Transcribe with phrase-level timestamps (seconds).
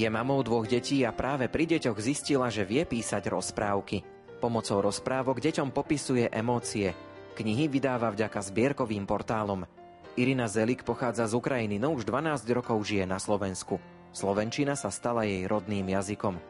[0.00, 4.00] Je mamou dvoch detí a práve pri deťoch zistila, že vie písať rozprávky.
[4.40, 6.96] Pomocou rozprávok deťom popisuje emócie.
[7.36, 9.68] Knihy vydáva vďaka zbierkovým portálom.
[10.16, 13.76] Irina Zelik pochádza z Ukrajiny, no už 12 rokov žije na Slovensku.
[14.16, 16.40] Slovenčina sa stala jej rodným jazykom.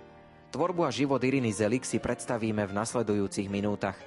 [0.54, 3.98] Tvorbu a život Iriny Zelik si predstavíme v nasledujúcich minútach.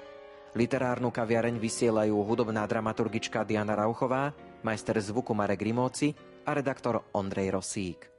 [0.55, 4.31] Literárnu kaviareň vysielajú hudobná dramaturgička Diana Rauchová,
[4.63, 6.15] majster zvuku Marek Rimóci
[6.47, 8.12] a redaktor Ondrej Rosík.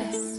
[0.00, 0.29] precious.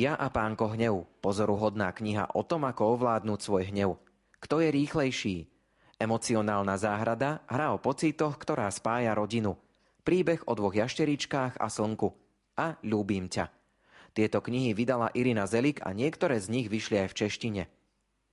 [0.00, 4.00] Ja a pánko hnev, pozoruhodná kniha o tom, ako ovládnuť svoj hnev.
[4.40, 5.36] Kto je rýchlejší?
[6.00, 9.60] Emocionálna záhrada, hra o pocitoch, ktorá spája rodinu.
[10.00, 12.16] Príbeh o dvoch jašteričkách a slnku.
[12.56, 13.52] A ľúbim ťa.
[14.16, 17.62] Tieto knihy vydala Irina Zelik a niektoré z nich vyšli aj v češtine.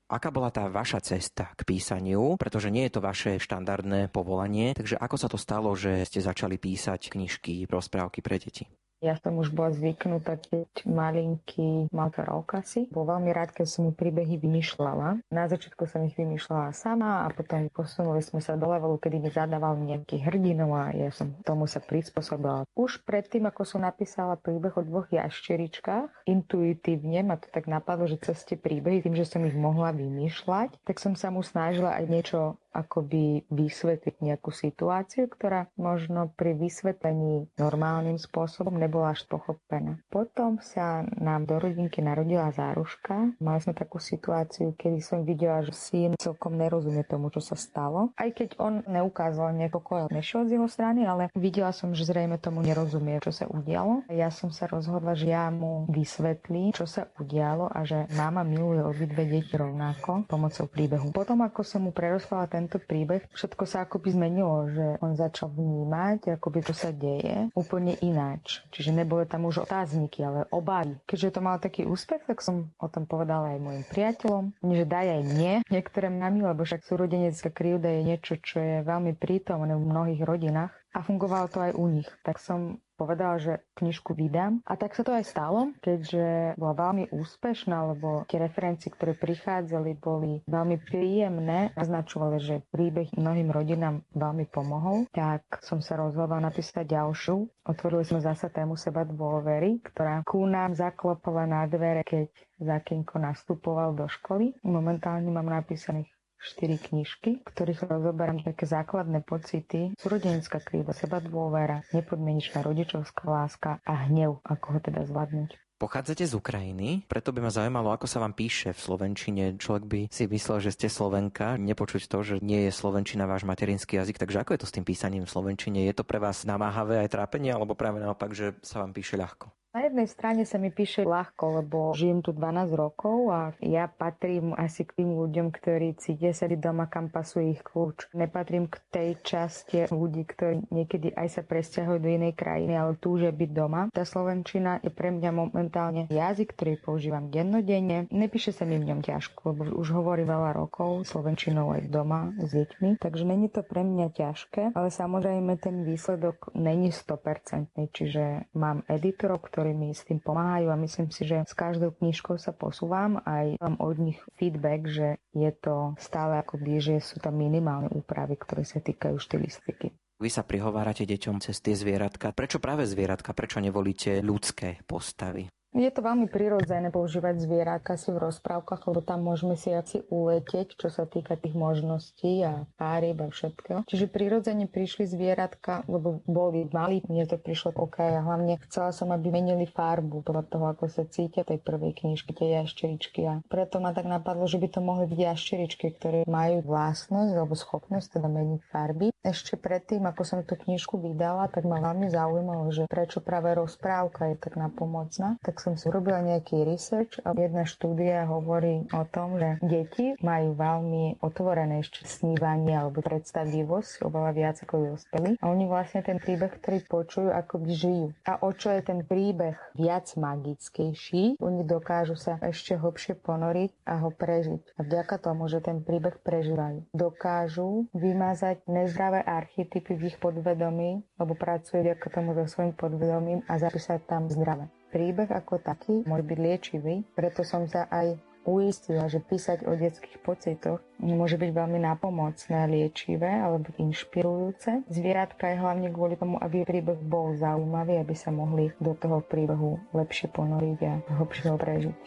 [0.08, 2.40] Aká bola tá vaša cesta k písaniu?
[2.40, 4.72] Pretože nie je to vaše štandardné povolanie.
[4.72, 8.87] Takže ako sa to stalo, že ste začali písať knižky, rozprávky pre deti?
[8.98, 12.90] Ja som už bola zvyknutá, keď malinký mal to rok asi.
[12.90, 15.22] Bol veľmi rád, keď som mu príbehy vymýšľala.
[15.30, 19.30] Na začiatku som ich vymýšľala sama a potom posunuli sme sa do levelu, kedy mi
[19.30, 22.66] zadával nejakých hrdinov a ja som tomu sa prispôsobila.
[22.74, 28.18] Už predtým, ako som napísala príbeh o dvoch jašteričkách, intuitívne ma to tak napadlo, že
[28.18, 32.06] cez tie príbehy, tým, že som ich mohla vymýšľať, tak som sa mu snažila aj
[32.10, 39.98] niečo akoby vysvetliť nejakú situáciu, ktorá možno pri vysvetlení normálnym spôsobom nebola až pochopená.
[40.14, 43.34] Potom sa nám do rodinky narodila záruška.
[43.42, 48.14] Mali sme takú situáciu, kedy som videla, že syn celkom nerozumie tomu, čo sa stalo.
[48.14, 52.62] Aj keď on neukázal niekoľko nešiel z jeho strany, ale videla som, že zrejme tomu
[52.62, 54.06] nerozumie, čo sa udialo.
[54.14, 58.84] Ja som sa rozhodla, že ja mu vysvetlím, čo sa udialo a že mama miluje
[58.84, 61.10] obidve deti rovnako pomocou príbehu.
[61.16, 65.48] Potom, ako som mu preroslala ten tento príbeh, všetko sa akoby zmenilo, že on začal
[65.56, 68.60] vnímať, akoby to sa deje úplne ináč.
[68.76, 71.00] Čiže neboli tam už otázniky, ale obavy.
[71.08, 75.08] Keďže to mal taký úspech, tak som o tom povedala aj mojim priateľom, že daj
[75.08, 79.88] aj nie niektoré mami, lebo však súrodenecká krivda je niečo, čo je veľmi prítomné v
[79.88, 82.10] mnohých rodinách a fungovalo to aj u nich.
[82.26, 84.66] Tak som povedala, že knižku vydám.
[84.66, 90.02] A tak sa to aj stalo, keďže bola veľmi úspešná, lebo tie referencie, ktoré prichádzali,
[90.02, 91.70] boli veľmi príjemné.
[91.78, 95.06] Naznačovali, že príbeh mnohým rodinám veľmi pomohol.
[95.14, 97.46] Tak som sa rozhodla napísať ďalšiu.
[97.70, 103.94] Otvorili sme zasa tému seba dôvery, ktorá ku nám zaklopala na dvere, keď Zakinko nastupoval
[103.94, 104.58] do školy.
[104.66, 106.10] Momentálne mám napísaných
[106.40, 114.08] štyri knižky, ktorých rozoberám také základné pocity, súrodenecká krída, seba dôvera, nepodmienečná rodičovská láska a
[114.08, 115.58] hnev, ako ho teda zvládnuť.
[115.78, 119.62] Pochádzate z Ukrajiny, preto by ma zaujímalo, ako sa vám píše v Slovenčine.
[119.62, 124.02] Človek by si myslel, že ste Slovenka, nepočuť to, že nie je Slovenčina váš materinský
[124.02, 125.86] jazyk, takže ako je to s tým písaním v Slovenčine?
[125.86, 129.54] Je to pre vás namáhavé aj trápenie, alebo práve naopak, že sa vám píše ľahko?
[129.76, 134.56] Na jednej strane sa mi píše ľahko, lebo žijem tu 12 rokov a ja patrím
[134.56, 138.10] asi k tým ľuďom, ktorí cítia sa doma, kam pasuje ich kľúč.
[138.16, 143.30] Nepatrím k tej časti ľudí, ktorí niekedy aj sa presťahujú do inej krajiny, ale túžia
[143.30, 143.92] byť doma.
[143.92, 148.08] Tá slovenčina je pre mňa momentálne jazyk, ktorý používam dennodenne.
[148.10, 152.50] Nepíše sa mi v ňom ťažko, lebo už hovorí veľa rokov slovenčinou aj doma s
[152.50, 158.82] deťmi, takže není to pre mňa ťažké, ale samozrejme ten výsledok není 100%, čiže mám
[158.88, 162.56] editorov, ktorí ktorí mi s tým pomáhajú a myslím si, že s každou knižkou sa
[162.56, 167.92] posúvam aj mám od nich feedback, že je to stále akoby, že sú tam minimálne
[167.92, 169.92] úpravy, ktoré sa týkajú štilistiky.
[170.24, 172.32] Vy sa prihovárate deťom cez tie zvieratka.
[172.32, 173.36] Prečo práve zvieratka?
[173.36, 175.52] Prečo nevolíte ľudské postavy?
[175.78, 180.74] Je to veľmi prirodzené používať zvierátka si v rozprávkach, lebo tam môžeme si asi uletieť,
[180.74, 183.86] čo sa týka tých možností a párieb a všetkého.
[183.86, 189.14] Čiže prirodzene prišli zvieratka, lebo boli malí, mne to prišlo OK a hlavne chcela som,
[189.14, 193.22] aby menili farbu podľa toho, ako sa cítia tej prvej knižky, tie jašteričky.
[193.30, 197.54] A preto ma tak napadlo, že by to mohli byť jašteričky, ktoré majú vlastnosť alebo
[197.54, 199.14] schopnosť teda meniť farby.
[199.22, 204.34] Ešte predtým, ako som tú knižku vydala, tak ma veľmi zaujímalo, že prečo práve rozprávka
[204.34, 205.38] je tak napomocná.
[205.46, 210.56] Tak som si urobila nejaký research a jedna štúdia hovorí o tom, že deti majú
[210.56, 216.56] veľmi otvorené ešte snívanie alebo predstavivosť oveľa viac ako dospelí a oni vlastne ten príbeh,
[216.56, 218.08] ktorý počujú, ako by žijú.
[218.24, 224.00] A o čo je ten príbeh viac magickejší, oni dokážu sa ešte hlbšie ponoriť a
[224.08, 224.80] ho prežiť.
[224.80, 231.36] A vďaka tomu, že ten príbeh prežívajú, dokážu vymazať nezdravé archetypy v ich podvedomí, lebo
[231.36, 234.77] pracujú vďaka tomu so svojím podvedomím a zapísať tam zdravé.
[234.88, 238.16] Príbeh ako taký môže byť liečivý, preto som sa aj
[238.48, 244.88] uistila, že písať o detských pocitoch môže byť veľmi nápomocné, liečivé alebo inšpirujúce.
[244.88, 249.84] Zvieratka je hlavne kvôli tomu, aby príbeh bol zaujímavý, aby sa mohli do toho príbehu
[249.92, 252.00] lepšie ponoriť a hlbšie ho prežiť.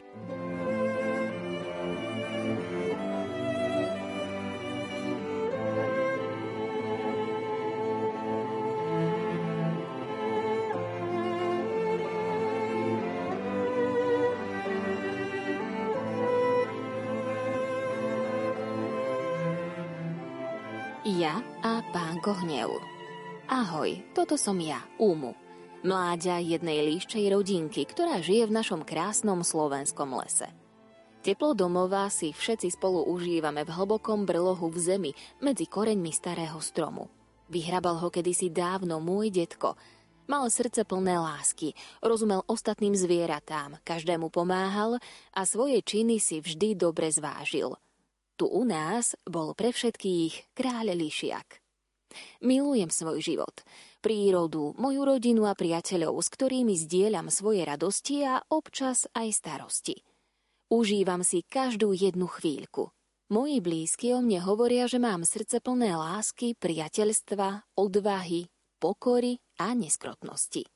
[22.28, 22.76] Hnev.
[23.48, 25.32] Ahoj, toto som ja, Úmu.
[25.80, 30.52] Mláďa jednej líščej rodinky, ktorá žije v našom krásnom slovenskom lese.
[31.24, 37.08] Teplo domova si všetci spolu užívame v hlbokom brlohu v zemi medzi koreňmi starého stromu.
[37.48, 39.80] Vyhrabal ho kedysi dávno môj detko.
[40.28, 41.72] Mal srdce plné lásky,
[42.04, 45.00] rozumel ostatným zvieratám, každému pomáhal
[45.32, 47.72] a svoje činy si vždy dobre zvážil–
[48.40, 51.60] tu u nás bol pre všetkých kráľ Lišiak.
[52.44, 53.62] Milujem svoj život,
[54.04, 60.02] prírodu, moju rodinu a priateľov, s ktorými zdieľam svoje radosti a občas aj starosti.
[60.70, 62.94] Užívam si každú jednu chvíľku.
[63.30, 68.50] Moji blízky o mne hovoria, že mám srdce plné lásky, priateľstva, odvahy,
[68.82, 70.66] pokory a neskrotnosti.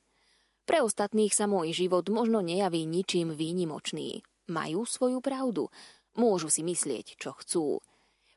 [0.65, 4.23] Pre ostatných sa môj život možno nejaví ničím výnimočný.
[4.47, 5.67] Majú svoju pravdu,
[6.15, 7.83] Môžu si myslieť, čo chcú.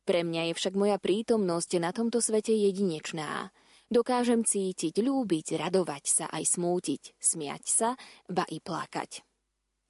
[0.09, 3.53] Pre mňa je však moja prítomnosť na tomto svete jedinečná.
[3.93, 7.89] Dokážem cítiť, ľúbiť, radovať sa aj smútiť, smiať sa,
[8.25, 9.21] ba i plakať.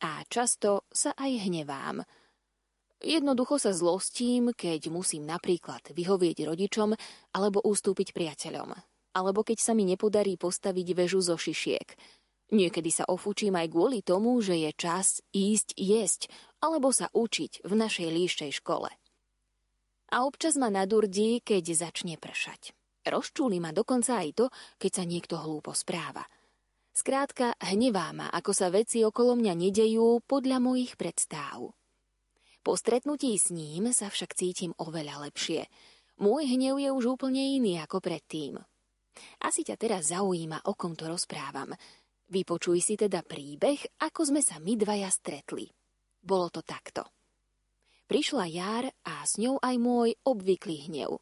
[0.03, 2.03] A často sa aj hnevám.
[2.99, 6.99] Jednoducho sa zlostím, keď musím napríklad vyhovieť rodičom
[7.39, 8.75] alebo ustúpiť priateľom.
[9.15, 11.95] Alebo keď sa mi nepodarí postaviť väžu zo šišiek–
[12.49, 16.33] Niekedy sa ofúčim aj kvôli tomu, že je čas ísť jesť
[16.65, 18.89] alebo sa učiť v našej líšej škole.
[20.09, 22.73] A občas ma nadurdí, keď začne pršať.
[23.05, 24.47] Rozčúli ma dokonca aj to,
[24.81, 26.25] keď sa niekto hlúpo správa.
[26.93, 31.73] Skrátka, hnevá ma, ako sa veci okolo mňa nedejú podľa mojich predstáv.
[32.65, 35.71] Po stretnutí s ním sa však cítim oveľa lepšie.
[36.19, 38.59] Môj hnev je už úplne iný ako predtým.
[39.47, 41.73] Asi ťa teraz zaujíma, o kom to rozprávam–
[42.29, 45.65] Vypočuj si teda príbeh, ako sme sa my dvaja stretli.
[46.21, 47.18] Bolo to takto.
[48.09, 51.21] Prišla jar a s ňou aj môj obvyklý hnev.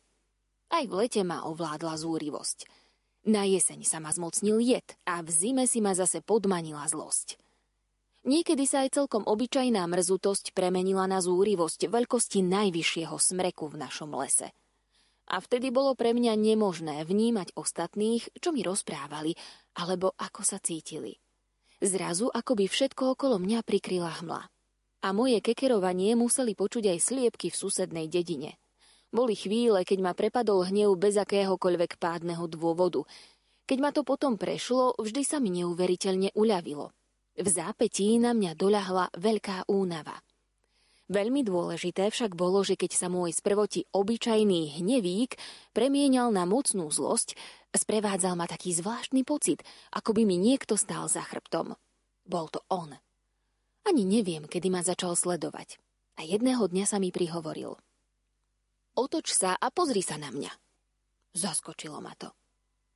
[0.71, 2.71] Aj v lete ma ovládla zúrivosť.
[3.26, 7.43] Na jeseň sa ma zmocnil jed a v zime si ma zase podmanila zlosť.
[8.26, 14.50] Niekedy sa aj celkom obyčajná mrzutosť premenila na zúrivosť veľkosti najvyššieho smreku v našom lese–
[15.26, 19.35] a vtedy bolo pre mňa nemožné vnímať ostatných, čo mi rozprávali,
[19.75, 21.19] alebo ako sa cítili.
[21.83, 24.47] Zrazu akoby všetko okolo mňa prikryla hmla.
[25.06, 28.58] A moje kekerovanie museli počuť aj sliepky v susednej dedine.
[29.14, 33.06] Boli chvíle, keď ma prepadol hnev bez akéhokoľvek pádneho dôvodu.
[33.70, 36.90] Keď ma to potom prešlo, vždy sa mi neuveriteľne uľavilo.
[37.38, 40.18] V zápetí na mňa doľahla veľká únava.
[41.06, 45.38] Veľmi dôležité však bolo, že keď sa môj sprvoti obyčajný hnevík
[45.70, 47.38] premienial na mocnú zlosť,
[47.70, 49.62] sprevádzal ma taký zvláštny pocit,
[49.94, 51.78] ako by mi niekto stál za chrbtom.
[52.26, 52.98] Bol to on.
[53.87, 55.78] Ani neviem, kedy ma začal sledovať.
[56.19, 57.78] A jedného dňa sa mi prihovoril.
[58.99, 60.50] Otoč sa a pozri sa na mňa.
[61.37, 62.33] Zaskočilo ma to.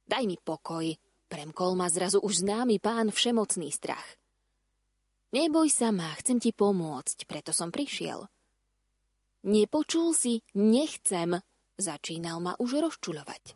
[0.08, 0.90] Daj mi pokoj,
[1.30, 4.18] premkol ma zrazu už známy pán všemocný strach.
[5.30, 8.26] Neboj sa ma, chcem ti pomôcť, preto som prišiel.
[9.46, 11.38] Nepočul si, nechcem,
[11.78, 13.54] začínal ma už rozčuľovať.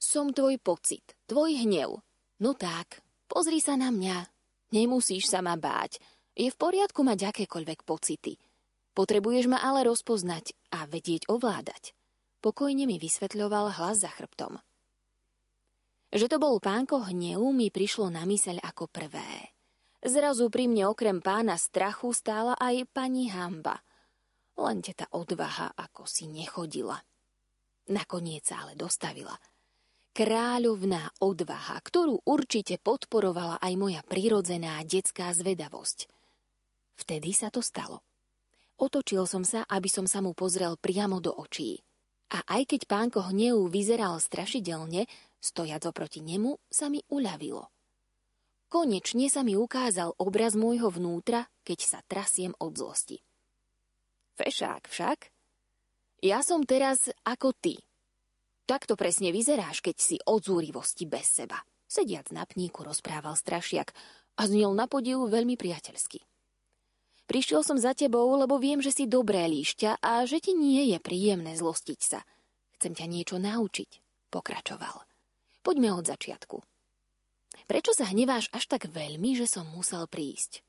[0.00, 2.00] Som tvoj pocit, tvoj hnev.
[2.40, 4.39] No tak, pozri sa na mňa.
[4.70, 5.98] Nemusíš sa ma báť.
[6.38, 8.38] Je v poriadku mať akékoľvek pocity.
[8.94, 11.94] Potrebuješ ma ale rozpoznať a vedieť ovládať.
[12.40, 14.58] Pokojne mi vysvetľoval hlas za chrbtom.
[16.10, 19.54] Že to bol pánko hnevu mi prišlo na myseľ ako prvé.
[20.00, 23.78] Zrazu pri mne okrem pána strachu stála aj pani Hamba.
[24.58, 26.98] Len tá odvaha ako si nechodila.
[27.92, 29.36] Nakoniec sa ale dostavila.
[30.10, 36.10] Kráľovná odvaha, ktorú určite podporovala aj moja prirodzená detská zvedavosť.
[36.98, 38.02] Vtedy sa to stalo.
[38.80, 41.78] Otočil som sa, aby som sa mu pozrel priamo do očí.
[42.30, 45.06] A aj keď pánko hnevu vyzeral strašidelne,
[45.38, 47.70] stojac oproti nemu sa mi uľavilo.
[48.70, 53.18] Konečne sa mi ukázal obraz môjho vnútra, keď sa trasiem od zlosti.
[54.38, 55.18] Fešák však?
[56.22, 57.82] Ja som teraz ako ty.
[58.70, 61.58] Takto presne vyzeráš, keď si od zúrivosti bez seba.
[61.90, 63.90] Sediac na pníku rozprával strašiak
[64.38, 66.22] a znel na podivu veľmi priateľsky.
[67.26, 71.02] Prišiel som za tebou, lebo viem, že si dobré líšťa a že ti nie je
[71.02, 72.22] príjemné zlostiť sa.
[72.78, 73.90] Chcem ťa niečo naučiť,
[74.30, 75.02] pokračoval.
[75.66, 76.62] Poďme od začiatku.
[77.66, 80.62] Prečo sa hneváš až tak veľmi, že som musel prísť?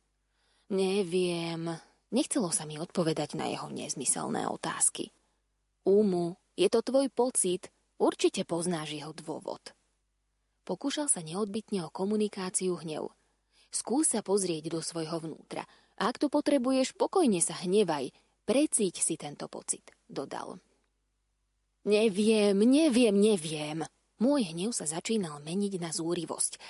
[0.73, 1.69] Neviem.
[2.09, 5.13] Nechcelo sa mi odpovedať na jeho nezmyselné otázky.
[5.85, 7.69] Úmu, je to tvoj pocit,
[8.01, 9.61] určite poznáš jeho dôvod.
[10.65, 13.13] Pokúšal sa neodbitne o komunikáciu hnev.
[13.69, 15.69] Skús sa pozrieť do svojho vnútra.
[16.01, 18.09] Ak to potrebuješ, pokojne sa hnevaj.
[18.49, 20.57] Precíť si tento pocit, dodal.
[21.85, 23.85] Neviem, neviem, neviem.
[24.21, 26.61] Môj hnev sa začínal meniť na zúrivosť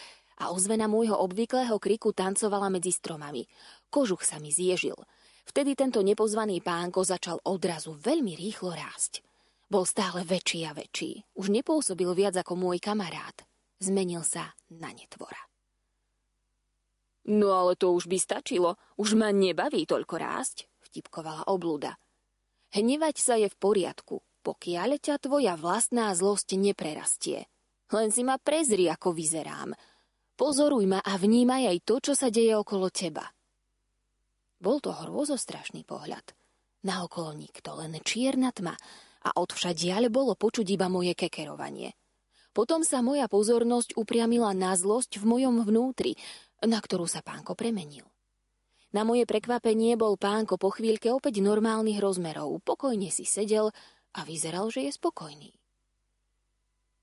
[0.42, 3.46] a ozvena môjho obvyklého kriku tancovala medzi stromami.
[3.94, 4.98] Kožuch sa mi zježil.
[5.46, 9.20] Vtedy tento nepozvaný pánko začal odrazu veľmi rýchlo rásť.
[9.72, 11.24] Bol stále väčší a väčší.
[11.40, 13.48] Už nepôsobil viac ako môj kamarát.
[13.80, 15.40] Zmenil sa na netvora.
[17.32, 18.76] No ale to už by stačilo.
[19.00, 21.96] Už ma nebaví toľko rásť, vtipkovala oblúda.
[22.76, 27.48] Hnevať sa je v poriadku, pokiaľ ťa tvoja vlastná zlosť neprerastie.
[27.96, 29.72] Len si ma prezri, ako vyzerám–
[30.42, 33.30] Pozoruj ma a vnímaj aj to, čo sa deje okolo teba.
[34.58, 36.34] Bol to hrôzostrašný pohľad.
[36.82, 38.74] Naokolo nikto, len čierna tma
[39.22, 41.94] a odvšadiaľ bolo počuť iba moje kekerovanie.
[42.52, 46.20] Potom sa moja pozornosť upriamila na zlosť v mojom vnútri,
[46.66, 48.04] na ktorú sa pánko premenil.
[48.92, 53.72] Na moje prekvapenie bol pánko po chvíľke opäť normálnych rozmerov, pokojne si sedel
[54.12, 55.56] a vyzeral, že je spokojný.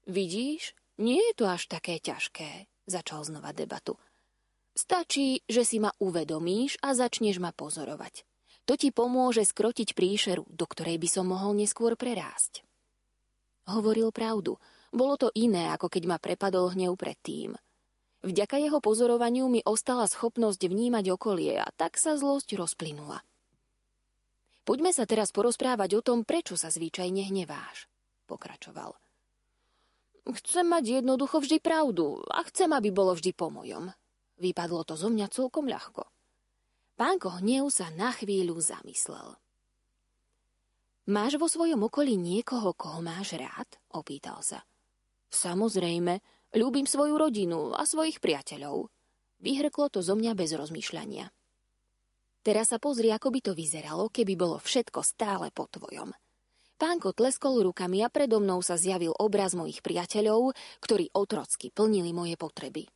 [0.04, 4.00] Vidíš, nie je to až také ťažké, Začal znova debatu.
[4.72, 8.24] Stačí, že si ma uvedomíš a začneš ma pozorovať.
[8.68, 12.60] To ti pomôže skrotiť príšeru, do ktorej by som mohol neskôr prerásť.
[13.64, 14.60] Hovoril pravdu.
[14.92, 17.56] Bolo to iné, ako keď ma prepadol hnev predtým.
[18.20, 23.24] Vďaka jeho pozorovaniu mi ostala schopnosť vnímať okolie a tak sa zlosť rozplynula.
[24.68, 27.88] Poďme sa teraz porozprávať o tom, prečo sa zvyčajne hneváš,
[28.28, 28.92] pokračoval.
[30.28, 33.96] Chcem mať jednoducho vždy pravdu a chcem, aby bolo vždy po mojom.
[34.36, 36.04] Vypadlo to zo mňa celkom ľahko.
[36.98, 39.38] Pánko hnev sa na chvíľu zamyslel.
[41.06, 43.70] Máš vo svojom okolí niekoho, koho máš rád?
[43.94, 44.66] Opýtal sa.
[45.30, 46.18] Samozrejme,
[46.58, 48.90] ľúbim svoju rodinu a svojich priateľov.
[49.38, 51.30] Vyhrklo to zo mňa bez rozmýšľania.
[52.42, 56.10] Teraz sa pozri, ako by to vyzeralo, keby bolo všetko stále po tvojom.
[56.82, 60.50] Pánko tleskol rukami a predo mnou sa zjavil obraz mojich priateľov,
[60.82, 62.90] ktorí otrocky plnili moje potreby.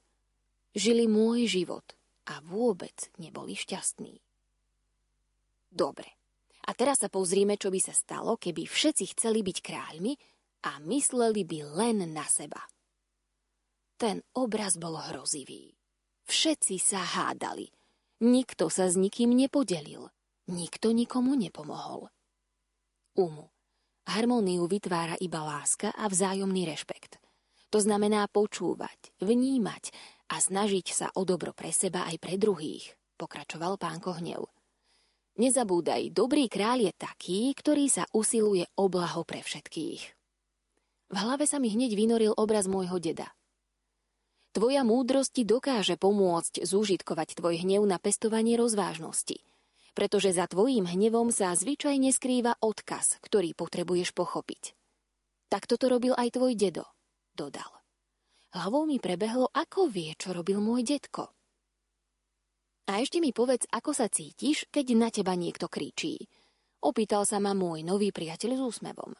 [0.74, 1.86] Žili môj život
[2.28, 4.20] a vôbec neboli šťastní.
[5.72, 6.06] Dobre.
[6.62, 10.12] A teraz sa pozrime, čo by sa stalo, keby všetci chceli byť kráľmi
[10.70, 12.62] a mysleli by len na seba.
[13.98, 15.74] Ten obraz bol hrozivý.
[16.26, 17.66] Všetci sa hádali.
[18.22, 20.06] Nikto sa s nikým nepodelil.
[20.46, 22.06] Nikto nikomu nepomohol.
[23.18, 23.50] Umu.
[24.06, 27.22] Harmóniu vytvára iba láska a vzájomný rešpekt.
[27.70, 29.94] To znamená počúvať, vnímať
[30.32, 34.48] a snažiť sa o dobro pre seba aj pre druhých, pokračoval pán Kohnev.
[35.36, 40.02] Nezabúdaj, dobrý kráľ je taký, ktorý sa usiluje o blaho pre všetkých.
[41.12, 43.28] V hlave sa mi hneď vynoril obraz môjho deda.
[44.56, 49.40] Tvoja múdrosť ti dokáže pomôcť zúžitkovať tvoj hnev na pestovanie rozvážnosti,
[49.92, 54.76] pretože za tvojím hnevom sa zvyčajne skrýva odkaz, ktorý potrebuješ pochopiť.
[55.52, 56.88] Tak toto robil aj tvoj dedo,
[57.36, 57.81] dodal.
[58.52, 61.32] Hlavou mi prebehlo, ako vie, čo robil môj detko.
[62.92, 66.28] A ešte mi povedz, ako sa cítiš, keď na teba niekto kričí.
[66.84, 69.16] Opýtal sa ma môj nový priateľ s úsmevom.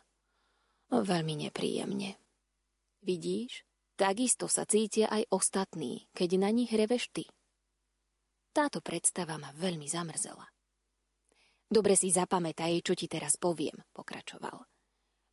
[0.93, 2.21] Veľmi nepríjemne.
[3.01, 3.65] Vidíš,
[3.97, 7.25] takisto sa cítia aj ostatní, keď na nich reveš ty.
[8.53, 10.45] Táto predstava ma veľmi zamrzela.
[11.73, 14.61] Dobre si zapamätaj, čo ti teraz poviem, pokračoval.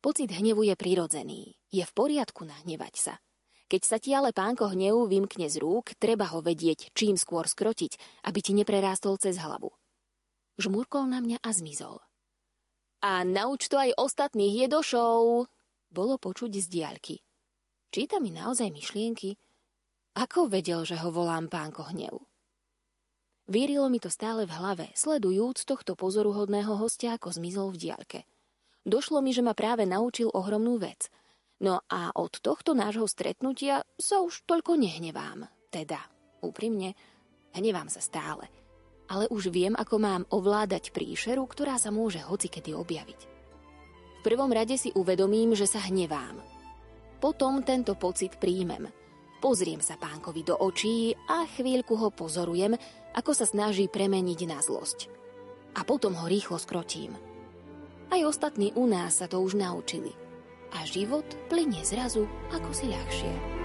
[0.00, 1.52] Pocit hnevu je prirodzený.
[1.68, 3.14] Je v poriadku nahnevať sa–
[3.70, 8.26] keď sa ti ale pánko hnevu vymkne z rúk, treba ho vedieť čím skôr skrotiť,
[8.26, 9.70] aby ti neprerástol cez hlavu.
[10.58, 12.02] Žmurkol na mňa a zmizol.
[13.06, 15.46] A nauč to aj ostatných jedošov,
[15.86, 17.16] bolo počuť z diaľky.
[17.94, 19.38] Číta mi naozaj myšlienky?
[20.18, 22.26] Ako vedel, že ho volám pánko hnevu?
[23.46, 28.20] Vírilo mi to stále v hlave, sledujúc tohto pozoruhodného hostia, ako zmizol v diaľke.
[28.82, 31.06] Došlo mi, že ma práve naučil ohromnú vec–
[31.60, 35.44] No a od tohto nášho stretnutia sa už toľko nehnevám.
[35.68, 36.00] Teda,
[36.40, 36.96] úprimne,
[37.52, 38.48] hnevám sa stále.
[39.12, 43.20] Ale už viem, ako mám ovládať príšeru, ktorá sa môže hocikedy objaviť.
[44.20, 46.40] V prvom rade si uvedomím, že sa hnevám.
[47.20, 48.88] Potom tento pocit príjmem.
[49.44, 52.76] Pozriem sa pánkovi do očí a chvíľku ho pozorujem,
[53.12, 55.12] ako sa snaží premeniť na zlosť.
[55.76, 57.12] A potom ho rýchlo skrotím.
[58.08, 60.16] Aj ostatní u nás sa to už naučili–
[60.74, 63.59] a život plinie zrazu ako si ľahšie.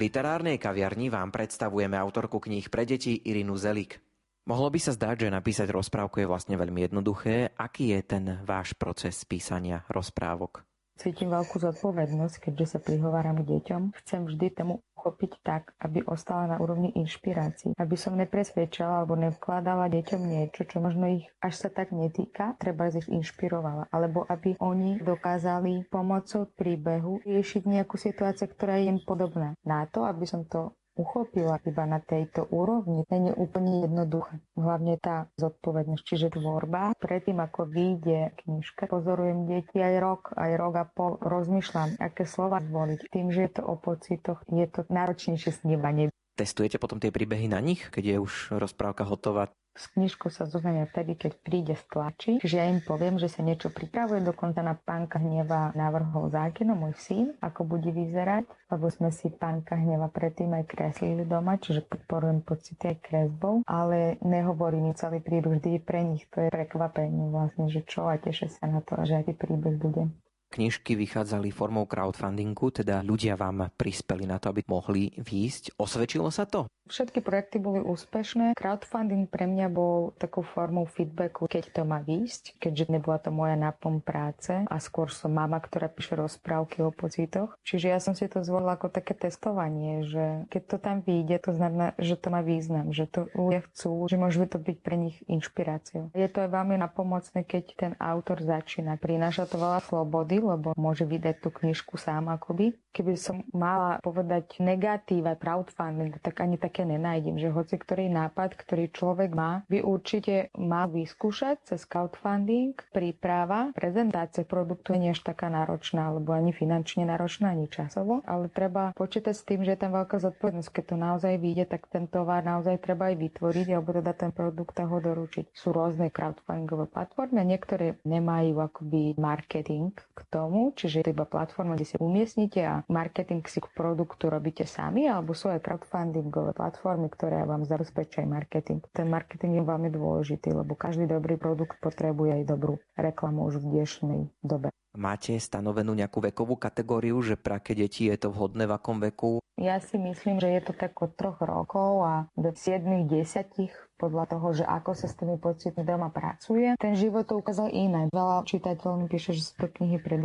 [0.00, 4.00] Literárnej kaviarni vám predstavujeme autorku kníh pre deti Irinu Zelik.
[4.48, 7.52] Mohlo by sa zdať, že napísať rozprávku je vlastne veľmi jednoduché.
[7.60, 10.69] Aký je ten váš proces písania rozprávok?
[11.00, 13.96] Cítim veľkú zodpovednosť, keďže sa prihováram k deťom.
[14.04, 17.72] Chcem vždy tému uchopiť tak, aby ostala na úrovni inšpirácií.
[17.80, 22.92] Aby som nepresvedčala alebo nevkladala deťom niečo, čo možno ich až sa tak netýka, treba
[22.92, 23.88] ich inšpirovala.
[23.88, 29.56] Alebo aby oni dokázali pomocou príbehu riešiť nejakú situáciu, ktorá je im podobná.
[29.64, 34.44] Na to, aby som to uchopila iba na tejto úrovni, nie je úplne jednoduché.
[34.52, 36.92] Hlavne tá zodpovednosť, čiže tvorba.
[37.00, 42.60] Predtým, ako vyjde knižka, pozorujem deti aj rok, aj rok a pol, rozmýšľam, aké slova
[42.60, 43.08] zvoliť.
[43.08, 46.12] Tým, že je to o pocitoch, je to náročnejšie snívanie.
[46.36, 49.52] Testujete potom tie príbehy na nich, keď je už rozprávka hotová?
[49.78, 52.32] S knižkou sa zoznamia vtedy, keď príde z tlači.
[52.42, 54.18] Čiže ja im poviem, že sa niečo pripravuje.
[54.20, 58.50] Dokonca na pánka hneva návrhol zákino, môj syn, ako bude vyzerať.
[58.70, 63.62] Lebo sme si pánka hneva predtým aj kreslili doma, čiže podporujem pocity aj kresbou.
[63.70, 68.16] Ale nehovorí mi celý príruč, vždy pre nich to je prekvapenie vlastne, že čo a
[68.16, 70.10] tešia sa na to, že aký príbeh bude.
[70.50, 75.78] Knižky vychádzali formou crowdfundingu, teda ľudia vám prispeli na to, aby mohli výjsť.
[75.78, 76.66] Osvedčilo sa to?
[76.90, 78.58] Všetky projekty boli úspešné.
[78.58, 83.54] Crowdfunding pre mňa bol takou formou feedbacku, keď to má výjsť, keďže nebola to moja
[83.54, 87.54] náplň práce a skôr som mama, ktorá píše rozprávky o pocitoch.
[87.62, 91.54] Čiže ja som si to zvolila ako také testovanie, že keď to tam vyjde, to
[91.54, 95.22] znamená, že to má význam, že to ľudia chcú, že môže to byť pre nich
[95.30, 96.10] inšpiráciou.
[96.10, 98.98] Je to aj veľmi napomocné, keď ten autor začína.
[98.98, 102.74] Prináša to veľa slobody, lebo môže vydať tú knižku sám akoby.
[102.90, 108.90] Keby som mala povedať negatíva crowdfunding, tak ani také nenájdem, že hoci ktorý nápad, ktorý
[108.90, 116.10] človek má, by určite mal vyskúšať cez crowdfunding, príprava, prezentácia produktu nie až taká náročná,
[116.10, 120.18] alebo ani finančne náročná, ani časovo, ale treba počítať s tým, že je tam veľká
[120.18, 120.70] zodpovednosť.
[120.74, 124.74] Keď to naozaj vyjde, tak ten tovar naozaj treba aj vytvoriť, alebo teda ten produkt
[124.80, 125.54] ho doručiť.
[125.54, 129.94] Sú rôzne crowdfundingové platformy a niektoré nemajú akoby marketing,
[130.30, 134.64] tomu, čiže je to iba platforma, kde si umiestnite a marketing si k produktu robíte
[134.64, 138.80] sami, alebo sú aj crowdfundingové platformy, ktoré vám zabezpečajú marketing.
[138.94, 143.82] Ten marketing je veľmi dôležitý, lebo každý dobrý produkt potrebuje aj dobrú reklamu už v
[143.82, 144.70] dnešnej dobe.
[144.98, 149.38] Máte stanovenú nejakú vekovú kategóriu, že pre aké deti je to vhodné v akom veku?
[149.54, 154.24] Ja si myslím, že je to tak od troch rokov a do 7 10 podľa
[154.32, 156.72] toho, že ako sa s tými pocitmi doma pracuje.
[156.80, 158.08] Ten život to ukázal iné.
[158.08, 160.16] Veľa čitateľov píše, že sú to knihy pre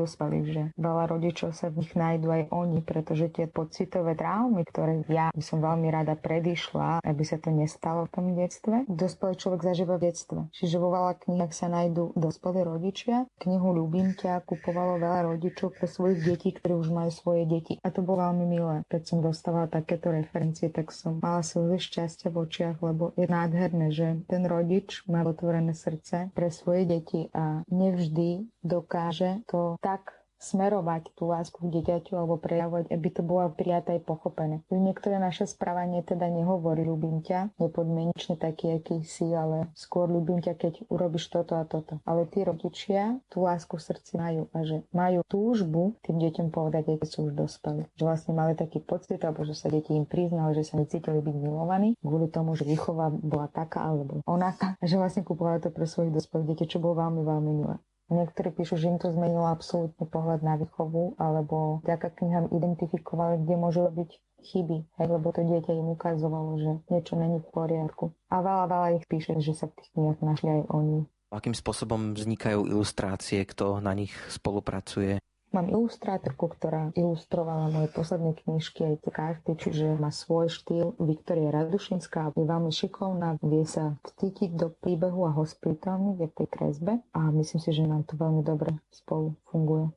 [0.47, 5.27] že veľa rodičov sa v nich nájdú aj oni, pretože tie pocitové traumy, ktoré ja
[5.35, 9.99] by som veľmi rada predišla, aby sa to nestalo v tom detstve, dospelý človek zažíva
[9.99, 10.39] v detstve.
[10.55, 13.27] Čiže vo veľa knihách sa nájdú dospelí rodičia.
[13.43, 17.73] Knihu Ľubím ťa kupovalo veľa rodičov pre svojich detí, ktorí už majú svoje deti.
[17.83, 18.75] A to bolo veľmi milé.
[18.87, 23.91] Keď som dostávala takéto referencie, tak som mala slzy šťastia v očiach, lebo je nádherné,
[23.91, 31.15] že ten rodič má otvorené srdce pre svoje deti a nevždy dokáže to tak smerovať
[31.15, 34.61] tú lásku k dieťaťu alebo prejavovať, aby to bolo prijaté aj pochopené.
[34.69, 40.53] Niektoré naše správanie teda nehovorí ľubím ťa, nepodmienečne taký, aký si, ale skôr ľubím ťa,
[40.55, 41.99] keď urobíš toto a toto.
[42.05, 46.99] Ale tí rodičia tú lásku v srdci majú a že majú túžbu tým deťom povedať,
[46.99, 47.87] keď sú už dospeli.
[47.97, 51.35] Že vlastne mali taký pocit, alebo že sa deti im priznali, že sa necítili byť
[51.35, 56.13] milovaní kvôli tomu, že výchova bola taká alebo onaká, že vlastne kupovali to pre svojich
[56.13, 57.77] dospelých detí, čo bolo veľmi, veľmi milé.
[58.05, 63.55] Niektorí píšu, že im to zmenilo absolútne pohľad na výchovu, alebo vďaka knihám identifikovali, kde
[63.57, 64.09] môžu robiť
[64.45, 68.13] chyby, hej, lebo to dieťa im ukazovalo, že niečo není v poriadku.
[68.29, 71.09] A veľa, veľa ich píše, že sa v tých knihách našli aj oni.
[71.33, 75.17] Akým spôsobom vznikajú ilustrácie, kto na nich spolupracuje?
[75.55, 80.99] Mám ilustrátorku, ktorá ilustrovala moje posledné knižky, aj tie karty, čiže má svoj štýl.
[80.99, 86.99] Viktoria Radušinská je veľmi šikovná, vie sa vcítiť do príbehu a hospitálny v tej kresbe
[87.15, 89.95] a myslím si, že nám to veľmi dobre spolu funguje.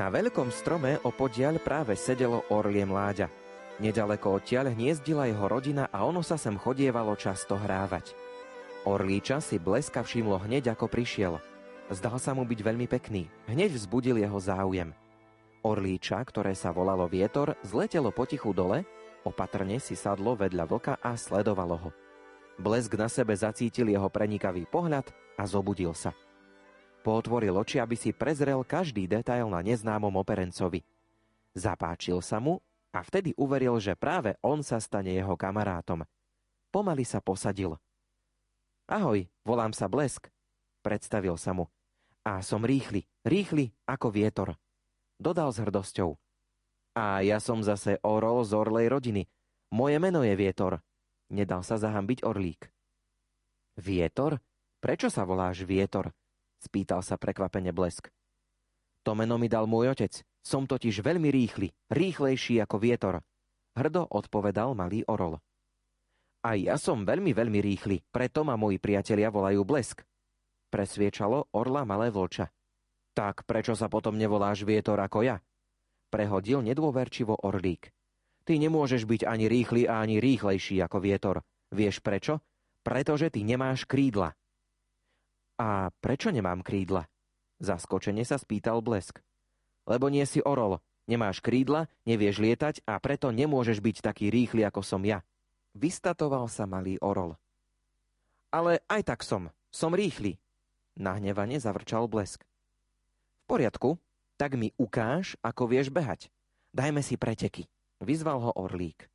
[0.00, 3.28] Na veľkom strome opodiaľ práve sedelo orlie mláďa.
[3.84, 8.16] Nedaleko odtiaľ hniezdila jeho rodina a ono sa sem chodievalo často hrávať.
[8.88, 11.36] Orlíča si bleska všimlo hneď ako prišiel.
[11.92, 13.28] Zdal sa mu byť veľmi pekný.
[13.44, 14.88] Hneď vzbudil jeho záujem.
[15.60, 18.88] Orlíča, ktoré sa volalo Vietor, zletelo potichu dole,
[19.28, 21.90] opatrne si sadlo vedľa vlka a sledovalo ho.
[22.56, 26.16] Blesk na sebe zacítil jeho prenikavý pohľad a zobudil sa.
[27.00, 30.84] Potvoril oči, aby si prezrel každý detail na neznámom operencovi.
[31.56, 32.60] Zapáčil sa mu
[32.92, 36.04] a vtedy uveril, že práve on sa stane jeho kamarátom.
[36.68, 37.80] Pomaly sa posadil.
[38.84, 40.28] Ahoj, volám sa Blesk,
[40.84, 41.66] predstavil sa mu.
[42.20, 44.48] A som rýchly, rýchly ako vietor.
[45.16, 46.20] Dodal s hrdosťou.
[46.98, 49.22] A ja som zase Orol z Orlej rodiny.
[49.70, 50.82] Moje meno je Vietor.
[51.30, 52.66] Nedal sa zahambiť Orlík.
[53.78, 54.42] Vietor?
[54.82, 56.10] Prečo sa voláš Vietor?
[56.60, 58.12] Spýtal sa prekvapene blesk.
[59.08, 60.20] To meno mi dal môj otec.
[60.40, 63.14] Som totiž veľmi rýchly, rýchlejší ako vietor.
[63.76, 65.40] Hrdo odpovedal malý orol.
[66.40, 70.00] A ja som veľmi, veľmi rýchly, preto ma moji priatelia volajú blesk.
[70.72, 72.48] Presviečalo orla malé vlča.
[73.12, 75.36] Tak prečo sa potom nevoláš vietor ako ja?
[76.08, 77.92] Prehodil nedôverčivo orlík.
[78.48, 81.36] Ty nemôžeš byť ani rýchly ani rýchlejší ako vietor.
[81.68, 82.40] Vieš prečo?
[82.80, 84.32] Pretože ty nemáš krídla.
[85.60, 87.04] A prečo nemám krídla?
[87.60, 89.20] Zaskočene sa spýtal Blesk.
[89.84, 94.80] Lebo nie si orol, nemáš krídla, nevieš lietať a preto nemôžeš byť taký rýchly ako
[94.80, 95.20] som ja.
[95.76, 97.36] Vystatoval sa malý orol.
[98.48, 100.40] Ale aj tak som, som rýchly.
[100.96, 102.40] Nahnevane zavrčal Blesk.
[102.40, 104.00] V poriadku,
[104.40, 106.32] tak mi ukáž, ako vieš behať.
[106.72, 107.68] Dajme si preteky,
[108.00, 109.12] vyzval ho orlík.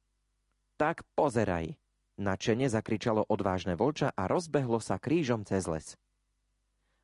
[0.77, 1.73] Tak pozeraj,
[2.21, 5.97] načene zakričalo odvážne volča a rozbehlo sa krížom cez les.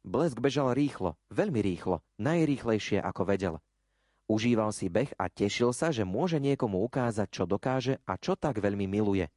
[0.01, 3.55] Blesk bežal rýchlo, veľmi rýchlo, najrýchlejšie ako vedel.
[4.25, 8.57] Užíval si beh a tešil sa, že môže niekomu ukázať, čo dokáže a čo tak
[8.63, 9.29] veľmi miluje.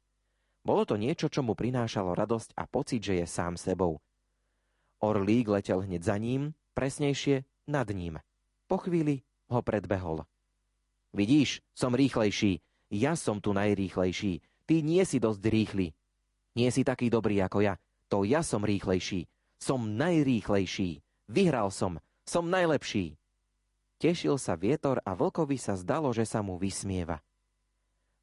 [0.65, 4.01] Bolo to niečo, čo mu prinášalo radosť a pocit, že je sám sebou.
[5.03, 8.17] Orlík letel hneď za ním, presnejšie nad ním.
[8.65, 9.21] Po chvíli
[9.53, 10.25] ho predbehol.
[11.13, 12.63] Vidíš, som rýchlejší.
[12.89, 14.41] Ja som tu najrýchlejší.
[14.65, 15.93] Ty nie si dosť rýchly.
[16.57, 17.77] Nie si taký dobrý ako ja.
[18.09, 19.29] To ja som rýchlejší.
[19.65, 21.01] Som najrýchlejší.
[21.25, 21.97] Vyhral som.
[22.21, 23.17] Som najlepší.
[23.97, 27.25] Tešil sa vietor a vlkovi sa zdalo, že sa mu vysmieva.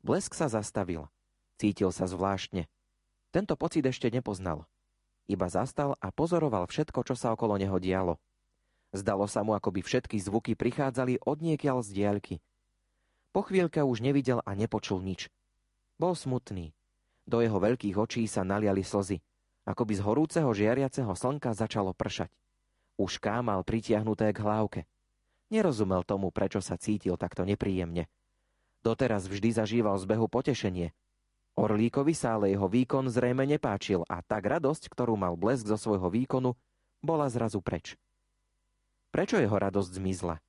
[0.06, 1.10] Blesk sa zastavil.
[1.58, 2.70] Cítil sa zvláštne.
[3.34, 4.70] Tento pocit ešte nepoznal.
[5.26, 8.22] Iba zastal a pozoroval všetko, čo sa okolo neho dialo.
[8.94, 12.34] Zdalo sa mu, ako by všetky zvuky prichádzali od niekiaľ z diaľky.
[13.34, 15.26] Po chvíľke už nevidel a nepočul nič.
[15.98, 16.70] Bol smutný.
[17.26, 19.18] Do jeho veľkých očí sa naliali slzy.
[19.62, 22.30] Ako by z horúceho žiariaceho slnka začalo pršať.
[22.98, 24.80] Už kámal pritiahnuté k hlávke.
[25.52, 28.10] Nerozumel tomu, prečo sa cítil takto nepríjemne.
[28.82, 30.90] Doteraz vždy zažíval z behu potešenie.
[31.54, 36.08] Orlíkovi sa ale jeho výkon zrejme nepáčil a tak radosť, ktorú mal blesk zo svojho
[36.08, 36.56] výkonu,
[37.04, 37.94] bola zrazu preč.
[39.12, 40.40] Prečo jeho radosť zmizla?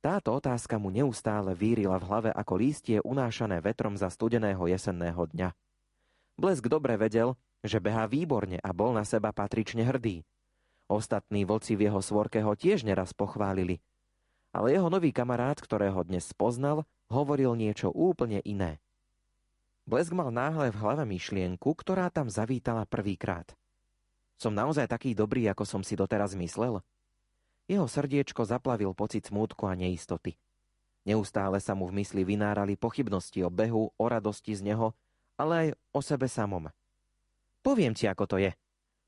[0.00, 5.52] Táto otázka mu neustále vírila v hlave ako lístie unášané vetrom za studeného jesenného dňa.
[6.40, 10.24] Blesk dobre vedel, že behá výborne a bol na seba patrične hrdý.
[10.90, 13.78] Ostatní vlci v jeho svorke ho tiež neraz pochválili.
[14.50, 18.82] Ale jeho nový kamarát, ktorého dnes spoznal, hovoril niečo úplne iné.
[19.86, 23.54] Blesk mal náhle v hlave myšlienku, ktorá tam zavítala prvýkrát.
[24.34, 26.82] Som naozaj taký dobrý, ako som si doteraz myslel?
[27.70, 30.34] Jeho srdiečko zaplavil pocit smútku a neistoty.
[31.06, 34.90] Neustále sa mu v mysli vynárali pochybnosti o behu, o radosti z neho,
[35.38, 36.66] ale aj o sebe samom.
[37.60, 38.52] Poviem ti, ako to je.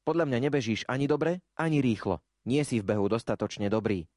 [0.03, 2.21] Podľa mňa nebežíš ani dobre, ani rýchlo.
[2.43, 4.11] Nie si v behu dostatočne dobrý.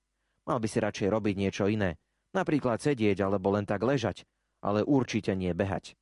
[0.50, 1.96] Mal by si radšej robiť niečo iné.
[2.34, 4.28] Napríklad sedieť alebo len tak ležať,
[4.60, 5.96] ale určite nie behať.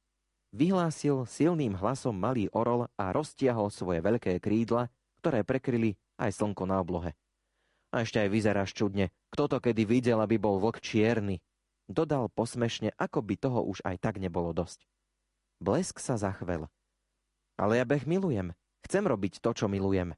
[0.54, 4.89] Vyhlásil silným hlasom malý orol a roztiahol svoje veľké krídla,
[5.22, 7.17] ktoré prekryli aj slnko na oblohe.
[7.93, 9.13] A ešte aj vyzeráš čudne.
[9.30, 11.41] Kto to kedy videl, aby bol vlk čierny?
[11.86, 14.88] Dodal posmešne, ako by toho už aj tak nebolo dosť.
[15.62, 16.65] Blesk sa zachvel.
[17.60, 18.58] Ale ja beh milujem.
[18.84, 20.18] Chcem robiť to, čo milujem.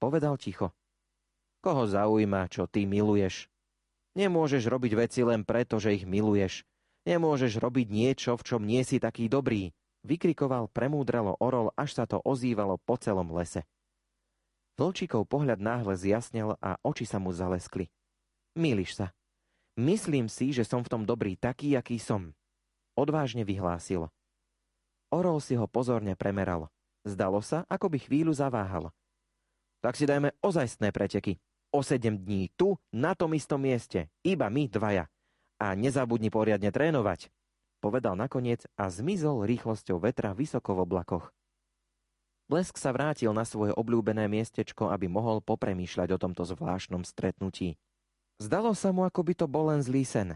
[0.00, 0.72] Povedal ticho.
[1.60, 3.52] Koho zaujíma, čo ty miluješ?
[4.16, 6.64] Nemôžeš robiť veci len preto, že ich miluješ.
[7.04, 9.72] Nemôžeš robiť niečo, v čom nie si taký dobrý,
[10.04, 13.64] vykrikoval premúdralo orol, až sa to ozývalo po celom lese.
[14.80, 17.92] Vlčíkov pohľad náhle zjasnel a oči sa mu zaleskli.
[18.56, 19.12] Míliš sa.
[19.76, 22.32] Myslím si, že som v tom dobrý taký, aký som.
[22.96, 24.08] Odvážne vyhlásil.
[25.10, 26.70] Orol si ho pozorne premeral.
[27.02, 28.94] Zdalo sa, ako by chvíľu zaváhal.
[29.82, 31.42] Tak si dajme ozajstné preteky.
[31.70, 34.10] O sedem dní tu, na tom istom mieste.
[34.26, 35.06] Iba my dvaja.
[35.58, 37.30] A nezabudni poriadne trénovať.
[37.80, 41.26] Povedal nakoniec a zmizol rýchlosťou vetra vysoko v oblakoch.
[42.50, 47.78] Blesk sa vrátil na svoje obľúbené miestečko, aby mohol popremýšľať o tomto zvláštnom stretnutí.
[48.42, 50.34] Zdalo sa mu, ako by to bol len zlý sen.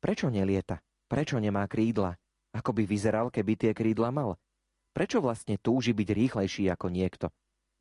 [0.00, 0.80] Prečo nelieta?
[1.06, 2.16] Prečo nemá krídla?
[2.50, 4.34] Ako by vyzeral, keby tie krídla mal?
[4.90, 7.30] Prečo vlastne túži byť rýchlejší ako niekto?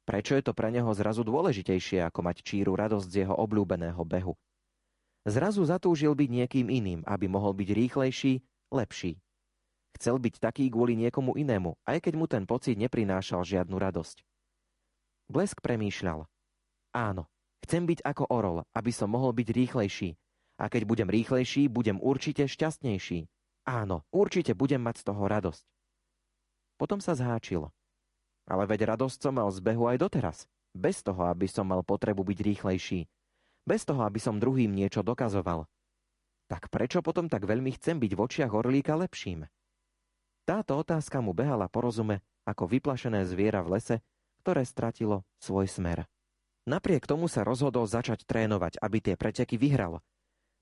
[0.05, 4.33] Prečo je to pre neho zrazu dôležitejšie, ako mať číru radosť z jeho obľúbeného behu?
[5.25, 8.41] Zrazu zatúžil byť niekým iným, aby mohol byť rýchlejší,
[8.73, 9.21] lepší.
[9.97, 14.23] Chcel byť taký kvôli niekomu inému, aj keď mu ten pocit neprinášal žiadnu radosť.
[15.29, 16.25] Blesk premýšľal.
[16.95, 17.29] Áno,
[17.65, 20.17] chcem byť ako orol, aby som mohol byť rýchlejší.
[20.57, 23.29] A keď budem rýchlejší, budem určite šťastnejší.
[23.69, 25.61] Áno, určite budem mať z toho radosť.
[26.81, 27.69] Potom sa zháčil.
[28.49, 30.49] Ale veď radosť som mal z behu aj doteraz.
[30.73, 33.05] Bez toho, aby som mal potrebu byť rýchlejší.
[33.69, 35.69] Bez toho, aby som druhým niečo dokazoval.
[36.49, 39.45] Tak prečo potom tak veľmi chcem byť v očiach orlíka lepším?
[40.49, 44.01] Táto otázka mu behala po rozume ako vyplašené zviera v lese,
[44.41, 46.09] ktoré stratilo svoj smer.
[46.65, 50.01] Napriek tomu sa rozhodol začať trénovať, aby tie preteky vyhral.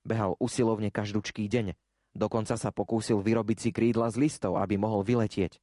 [0.04, 1.72] Behal usilovne každúčký deň.
[2.16, 5.60] Dokonca sa pokúsil vyrobiť si krídla z listov, aby mohol vyletieť.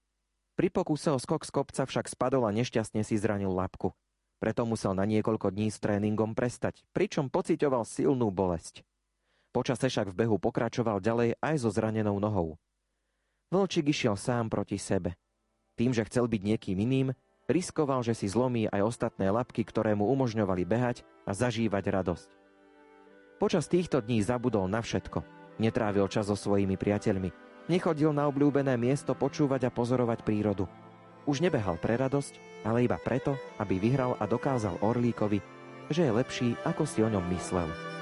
[0.55, 3.91] Pri pokuse o skok z kopca však spadol a nešťastne si zranil labku.
[4.39, 8.87] Preto musel na niekoľko dní s tréningom prestať, pričom pocitoval silnú bolesť.
[9.51, 12.59] Počase však v behu pokračoval ďalej aj so zranenou nohou.
[13.51, 15.15] Vlčík išiel sám proti sebe.
[15.79, 17.11] Tým, že chcel byť niekým iným,
[17.51, 22.29] riskoval, že si zlomí aj ostatné labky, ktoré mu umožňovali behať a zažívať radosť.
[23.39, 25.34] Počas týchto dní zabudol na všetko.
[25.55, 27.31] Netrávil čas so svojimi priateľmi.
[27.71, 30.69] Nechodil na obľúbené miesto počúvať a pozorovať prírodu.
[31.25, 35.41] Už nebehal pre radosť, ale iba preto, aby vyhral a dokázal Orlíkovi,
[35.89, 37.94] že je lepší, ako si o ňom myslel.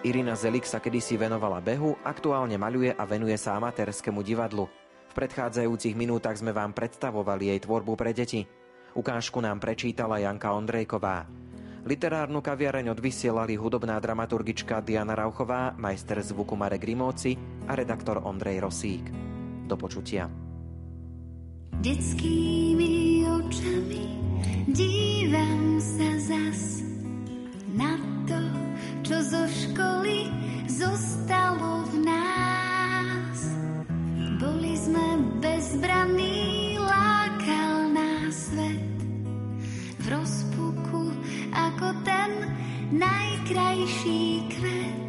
[0.00, 4.64] Irina Zelik sa kedysi venovala behu, aktuálne maľuje a venuje sa amatérskému divadlu.
[5.10, 8.48] V predchádzajúcich minútach sme vám predstavovali jej tvorbu pre deti.
[8.96, 11.28] Ukážku nám prečítala Janka Ondrejková.
[11.84, 17.36] Literárnu kaviareň odvysielali hudobná dramaturgička Diana Rauchová, majster zvuku Marek Rimóci
[17.68, 19.04] a redaktor Ondrej Rosík.
[19.68, 20.32] Do počutia.
[21.76, 24.04] Detskými očami
[24.64, 26.84] dívam sa zas
[27.76, 28.09] na
[29.10, 30.30] čo zo školy
[30.70, 33.38] zostalo v nás.
[34.38, 38.98] Boli sme bezbranní, lákal nás svet
[39.98, 41.10] v rozpuku
[41.50, 42.54] ako ten
[42.94, 44.99] najkrajší kvet.